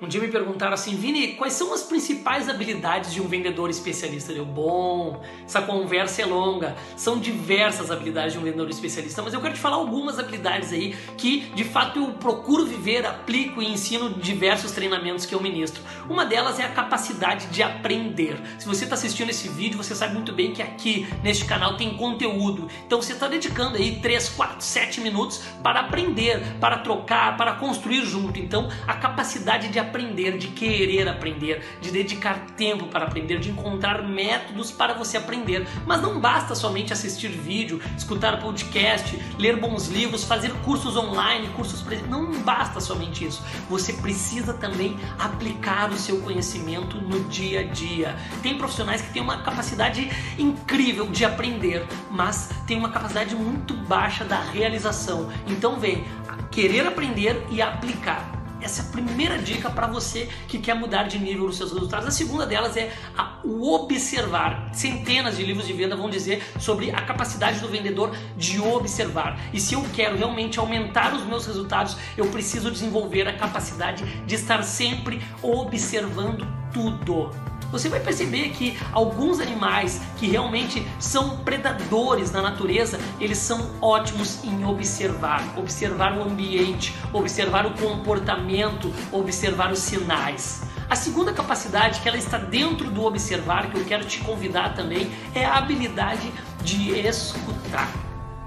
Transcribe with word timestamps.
Um 0.00 0.06
dia 0.06 0.20
me 0.20 0.28
perguntaram 0.28 0.74
assim, 0.74 0.94
Vini, 0.94 1.28
quais 1.28 1.54
são 1.54 1.72
as 1.72 1.82
principais 1.82 2.48
habilidades 2.48 3.12
de 3.12 3.22
um 3.22 3.26
vendedor 3.26 3.70
especialista? 3.70 4.30
Eu, 4.30 4.44
bom, 4.44 5.22
essa 5.44 5.62
conversa 5.62 6.22
é 6.22 6.26
longa, 6.26 6.76
são 6.94 7.18
diversas 7.18 7.90
habilidades 7.90 8.34
de 8.34 8.38
um 8.38 8.42
vendedor 8.42 8.68
especialista, 8.68 9.22
mas 9.22 9.32
eu 9.32 9.40
quero 9.40 9.54
te 9.54 9.60
falar 9.60 9.76
algumas 9.76 10.18
habilidades 10.18 10.72
aí 10.72 10.94
que 11.16 11.40
de 11.52 11.64
fato 11.64 11.98
eu 11.98 12.12
procuro 12.12 12.66
viver, 12.66 13.04
aplico 13.06 13.62
e 13.62 13.66
ensino 13.66 14.10
diversos 14.10 14.72
treinamentos 14.72 15.24
que 15.24 15.34
eu 15.34 15.40
ministro. 15.40 15.82
Uma 16.08 16.24
delas 16.24 16.60
é 16.60 16.64
a 16.64 16.68
capacidade 16.68 17.46
de 17.46 17.62
aprender. 17.62 18.38
Se 18.58 18.68
você 18.68 18.84
está 18.84 18.94
assistindo 18.94 19.30
esse 19.30 19.48
vídeo, 19.48 19.78
você 19.78 19.94
sabe 19.94 20.14
muito 20.14 20.32
bem 20.32 20.52
que 20.52 20.62
aqui 20.62 21.08
neste 21.24 21.46
canal 21.46 21.76
tem 21.76 21.96
conteúdo, 21.96 22.68
então 22.86 23.00
você 23.00 23.14
está 23.14 23.26
dedicando 23.26 23.78
aí 23.78 23.98
3, 24.00 24.28
4, 24.28 24.56
7 24.60 25.00
minutos 25.00 25.42
para 25.62 25.80
aprender, 25.80 26.40
para 26.60 26.78
trocar, 26.78 27.36
para 27.38 27.54
construir 27.54 28.04
junto. 28.04 28.38
Então 28.38 28.68
a 28.86 28.94
capacidade 28.94 29.68
de 29.68 29.77
aprender, 29.78 30.38
de 30.38 30.48
querer 30.48 31.08
aprender, 31.08 31.78
de 31.80 31.90
dedicar 31.90 32.46
tempo 32.56 32.86
para 32.86 33.04
aprender, 33.04 33.38
de 33.38 33.50
encontrar 33.50 34.02
métodos 34.02 34.70
para 34.70 34.94
você 34.94 35.16
aprender. 35.16 35.66
Mas 35.86 36.00
não 36.00 36.20
basta 36.20 36.54
somente 36.54 36.92
assistir 36.92 37.28
vídeo, 37.28 37.80
escutar 37.96 38.40
podcast, 38.40 39.18
ler 39.38 39.56
bons 39.56 39.88
livros, 39.88 40.24
fazer 40.24 40.52
cursos 40.64 40.96
online, 40.96 41.48
cursos 41.48 41.82
presenciais. 41.82 42.10
Não 42.10 42.32
basta 42.42 42.80
somente 42.80 43.26
isso. 43.26 43.42
Você 43.68 43.92
precisa 43.94 44.54
também 44.54 44.96
aplicar 45.18 45.90
o 45.90 45.96
seu 45.96 46.20
conhecimento 46.20 47.00
no 47.00 47.24
dia 47.24 47.60
a 47.60 47.64
dia. 47.64 48.16
Tem 48.42 48.56
profissionais 48.56 49.00
que 49.00 49.12
têm 49.12 49.22
uma 49.22 49.42
capacidade 49.42 50.10
incrível 50.38 51.06
de 51.06 51.24
aprender, 51.24 51.86
mas 52.10 52.50
tem 52.66 52.76
uma 52.76 52.90
capacidade 52.90 53.34
muito 53.34 53.74
baixa 53.74 54.24
da 54.24 54.40
realização. 54.40 55.30
Então 55.46 55.78
vem 55.78 56.04
querer 56.50 56.86
aprender 56.86 57.44
e 57.50 57.60
aplicar. 57.60 58.37
Essa 58.60 58.82
é 58.82 58.84
a 58.86 58.88
primeira 58.88 59.38
dica 59.38 59.70
para 59.70 59.86
você 59.86 60.28
que 60.48 60.58
quer 60.58 60.74
mudar 60.74 61.04
de 61.04 61.18
nível 61.18 61.46
nos 61.46 61.56
seus 61.56 61.72
resultados. 61.72 62.08
A 62.08 62.10
segunda 62.10 62.46
delas 62.46 62.76
é 62.76 62.92
a, 63.16 63.38
o 63.44 63.72
observar. 63.72 64.70
Centenas 64.72 65.36
de 65.36 65.44
livros 65.44 65.66
de 65.66 65.72
venda 65.72 65.96
vão 65.96 66.10
dizer 66.10 66.42
sobre 66.58 66.90
a 66.90 67.00
capacidade 67.02 67.60
do 67.60 67.68
vendedor 67.68 68.14
de 68.36 68.60
observar. 68.60 69.38
E 69.52 69.60
se 69.60 69.74
eu 69.74 69.84
quero 69.94 70.16
realmente 70.16 70.58
aumentar 70.58 71.14
os 71.14 71.24
meus 71.24 71.46
resultados, 71.46 71.96
eu 72.16 72.26
preciso 72.26 72.70
desenvolver 72.70 73.28
a 73.28 73.36
capacidade 73.36 74.04
de 74.24 74.34
estar 74.34 74.62
sempre 74.62 75.22
observando 75.42 76.46
tudo 76.72 77.30
você 77.70 77.88
vai 77.88 78.00
perceber 78.00 78.50
que 78.50 78.78
alguns 78.92 79.40
animais 79.40 80.00
que 80.16 80.26
realmente 80.26 80.86
são 80.98 81.38
predadores 81.38 82.30
na 82.30 82.42
natureza, 82.42 82.98
eles 83.20 83.38
são 83.38 83.70
ótimos 83.80 84.42
em 84.44 84.64
observar, 84.64 85.42
observar 85.56 86.16
o 86.16 86.22
ambiente, 86.22 86.94
observar 87.12 87.66
o 87.66 87.74
comportamento, 87.74 88.92
observar 89.12 89.70
os 89.70 89.80
sinais. 89.80 90.62
A 90.88 90.96
segunda 90.96 91.32
capacidade 91.32 92.00
que 92.00 92.08
ela 92.08 92.16
está 92.16 92.38
dentro 92.38 92.90
do 92.90 93.04
observar, 93.04 93.70
que 93.70 93.76
eu 93.76 93.84
quero 93.84 94.04
te 94.06 94.20
convidar 94.20 94.74
também, 94.74 95.10
é 95.34 95.44
a 95.44 95.56
habilidade 95.56 96.32
de 96.62 96.98
escutar 96.98 97.88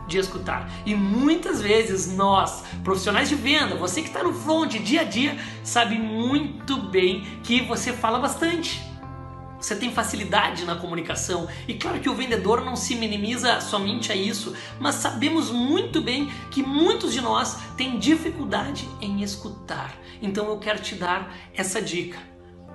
de 0.08 0.17
escutar. 0.17 0.69
E 0.85 0.94
muitas 0.94 1.61
vezes 1.61 2.13
nós, 2.13 2.66
profissionais 2.83 3.30
de 3.30 3.35
venda, 3.35 3.78
você 3.78 4.02
que 4.02 4.09
está 4.09 4.22
no 4.22 4.33
front 4.33 4.73
dia 4.73 5.02
a 5.02 5.03
dia, 5.06 5.38
sabe 5.63 5.97
muito 5.97 6.75
bem 6.75 7.25
que 7.41 7.61
você 7.61 7.94
fala 7.94 8.19
bastante 8.19 8.91
você 9.61 9.75
tem 9.75 9.91
facilidade 9.91 10.65
na 10.65 10.75
comunicação. 10.75 11.47
E 11.67 11.75
claro 11.75 11.99
que 11.99 12.09
o 12.09 12.15
vendedor 12.15 12.65
não 12.65 12.75
se 12.75 12.95
minimiza 12.95 13.61
somente 13.61 14.11
a 14.11 14.15
isso, 14.15 14.55
mas 14.79 14.95
sabemos 14.95 15.51
muito 15.51 16.01
bem 16.01 16.31
que 16.49 16.63
muitos 16.63 17.13
de 17.13 17.21
nós 17.21 17.57
têm 17.77 17.99
dificuldade 17.99 18.89
em 18.99 19.21
escutar. 19.21 19.93
Então 20.21 20.49
eu 20.49 20.57
quero 20.57 20.81
te 20.81 20.95
dar 20.95 21.33
essa 21.53 21.81
dica. 21.81 22.17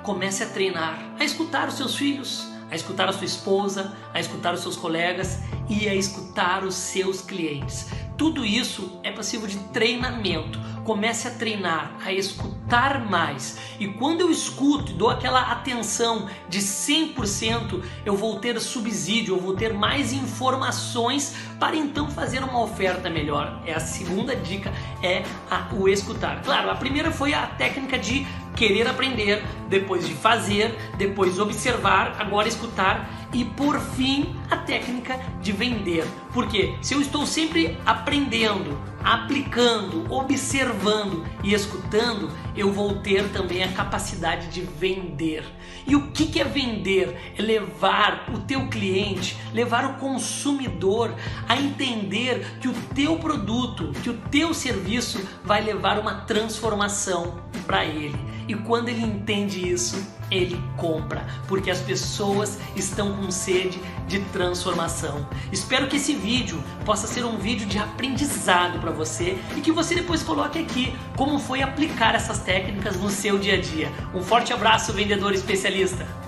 Comece 0.02 0.44
a 0.44 0.46
treinar, 0.46 1.16
a 1.18 1.24
escutar 1.24 1.66
os 1.66 1.74
seus 1.74 1.96
filhos, 1.96 2.46
a 2.70 2.76
escutar 2.76 3.08
a 3.08 3.12
sua 3.12 3.24
esposa, 3.24 3.96
a 4.14 4.20
escutar 4.20 4.54
os 4.54 4.60
seus 4.60 4.76
colegas 4.76 5.38
e 5.68 5.88
a 5.88 5.94
escutar 5.94 6.64
os 6.64 6.74
seus 6.74 7.20
clientes. 7.20 7.86
Tudo 8.16 8.46
isso 8.46 8.98
é 9.02 9.12
passivo 9.12 9.46
de 9.46 9.58
treinamento. 9.68 10.58
Comece 10.84 11.28
a 11.28 11.32
treinar, 11.32 11.96
a 12.04 12.12
escutar 12.12 13.04
mais. 13.10 13.58
E 13.78 13.88
quando 13.88 14.20
eu 14.20 14.30
escuto 14.30 14.92
e 14.92 14.94
dou 14.94 15.10
aquela 15.10 15.50
atenção 15.52 16.28
de 16.48 16.60
100%, 16.60 17.82
eu 18.06 18.16
vou 18.16 18.38
ter 18.38 18.58
subsídio, 18.60 19.34
eu 19.34 19.40
vou 19.40 19.54
ter 19.54 19.74
mais 19.74 20.12
informações 20.12 21.34
para 21.58 21.76
então 21.76 22.10
fazer 22.10 22.42
uma 22.42 22.62
oferta 22.62 23.10
melhor. 23.10 23.60
É 23.66 23.74
a 23.74 23.80
segunda 23.80 24.34
dica, 24.34 24.72
é 25.02 25.22
a, 25.50 25.68
o 25.74 25.88
escutar. 25.88 26.40
Claro, 26.42 26.70
a 26.70 26.74
primeira 26.74 27.10
foi 27.10 27.34
a 27.34 27.46
técnica 27.46 27.98
de 27.98 28.26
querer 28.56 28.88
aprender, 28.88 29.44
depois 29.68 30.06
de 30.06 30.14
fazer, 30.14 30.74
depois 30.96 31.38
observar, 31.38 32.16
agora 32.18 32.48
escutar 32.48 33.28
e 33.32 33.44
por 33.44 33.78
fim 33.78 34.34
a 34.50 34.56
técnica 34.56 35.20
de 35.42 35.52
vender. 35.52 36.06
Porque 36.32 36.74
se 36.80 36.94
eu 36.94 37.00
estou 37.00 37.26
sempre 37.26 37.76
aprendendo, 37.84 38.78
aplicando, 39.04 40.12
observando 40.12 41.24
e 41.44 41.54
escutando, 41.54 42.30
eu 42.56 42.72
vou 42.72 42.96
ter 42.96 43.28
também 43.28 43.62
a 43.62 43.72
capacidade 43.72 44.48
de 44.48 44.62
vender. 44.62 45.44
E 45.86 45.94
o 45.94 46.10
que 46.10 46.40
é 46.40 46.44
vender? 46.44 47.34
É 47.38 47.42
levar 47.42 48.26
o 48.34 48.38
teu 48.40 48.66
cliente, 48.68 49.36
levar 49.52 49.84
o 49.84 49.94
consumidor 49.94 51.14
a 51.48 51.56
entender 51.56 52.58
que 52.60 52.68
o 52.68 52.74
teu 52.94 53.16
produto, 53.16 53.92
que 54.02 54.10
o 54.10 54.18
teu 54.30 54.52
serviço 54.52 55.24
vai 55.44 55.62
levar 55.62 55.98
uma 55.98 56.22
transformação 56.22 57.40
para 57.66 57.84
ele. 57.84 58.16
E 58.48 58.54
quando 58.54 58.88
ele 58.88 59.02
entende 59.02 59.68
isso, 59.68 60.00
ele 60.30 60.60
compra, 60.76 61.26
porque 61.48 61.70
as 61.70 61.80
pessoas 61.80 62.58
estão 62.74 63.16
com 63.16 63.30
sede 63.30 63.80
de 64.06 64.20
transformação. 64.26 65.26
Espero 65.52 65.88
que 65.88 65.96
esse 65.96 66.14
vídeo 66.14 66.62
possa 66.84 67.06
ser 67.06 67.24
um 67.24 67.38
vídeo 67.38 67.66
de 67.66 67.78
aprendizado 67.78 68.78
para 68.80 68.92
você 68.92 69.38
e 69.56 69.60
que 69.60 69.72
você 69.72 69.94
depois 69.94 70.22
coloque 70.22 70.58
aqui 70.58 70.94
como 71.16 71.38
foi 71.38 71.62
aplicar 71.62 72.14
essas 72.14 72.38
técnicas 72.38 72.96
no 72.96 73.10
seu 73.10 73.38
dia 73.38 73.54
a 73.54 73.60
dia. 73.60 73.90
Um 74.14 74.22
forte 74.22 74.52
abraço, 74.52 74.92
vendedor 74.92 75.32
especialista! 75.32 76.25